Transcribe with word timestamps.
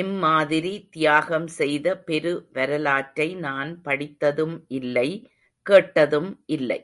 இம்மாதிரி 0.00 0.72
தியாகம் 0.90 1.46
செய்த 1.58 1.86
பெரு 1.98 2.32
வரலாற்றை 2.52 3.28
நான் 3.44 3.70
படித்ததும் 3.82 4.56
இல்லை, 4.78 5.06
கேட்டதும் 5.66 6.30
இல்லை. 6.48 6.80